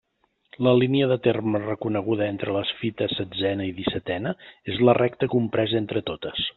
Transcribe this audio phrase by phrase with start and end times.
[0.67, 4.35] La línia de terme reconeguda entre les fites setzena i dissetena
[4.73, 6.47] és la recta compresa entre totes.